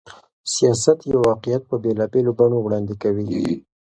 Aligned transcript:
سياست 0.55 0.99
يو 1.11 1.19
واقعيت 1.29 1.61
په 1.69 1.75
بېلابېلو 1.83 2.31
بڼو 2.39 2.57
وړاندې 2.61 2.93
کوي. 3.01 3.29